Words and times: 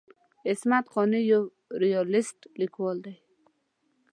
عصمت 0.49 0.85
قانع 0.93 1.21
یو 1.31 1.43
ریالیست 1.83 2.39
لیکوال 2.61 2.97
دی. 3.05 3.13